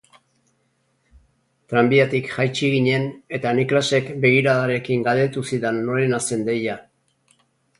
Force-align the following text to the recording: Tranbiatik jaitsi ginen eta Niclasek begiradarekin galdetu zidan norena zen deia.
Tranbiatik 1.73 2.31
jaitsi 2.37 2.71
ginen 2.77 3.05
eta 3.39 3.53
Niclasek 3.59 4.09
begiradarekin 4.25 5.05
galdetu 5.09 5.45
zidan 5.51 5.79
norena 5.91 6.23
zen 6.31 6.47
deia. 6.49 6.81